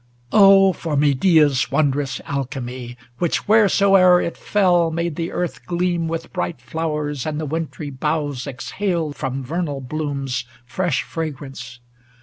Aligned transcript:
Oh, 0.31 0.73
for 0.73 0.97
Medea's 0.97 1.69
wondrous 1.71 2.19
alchemy, 2.25 2.97
Which 3.19 3.47
wheresoe'er 3.47 4.19
it 4.19 4.35
fell 4.35 4.89
made 4.89 5.15
the 5.15 5.31
earth 5.31 5.63
gleam 5.67 6.07
With 6.07 6.33
bright 6.33 6.59
flowers, 6.59 7.23
and 7.27 7.39
the 7.39 7.45
wintry 7.45 7.91
boughs 7.91 8.47
exhale 8.47 9.11
From 9.13 9.43
vernal 9.43 9.79
blooms 9.79 10.45
fresh 10.65 11.03
fragrance 11.03 11.81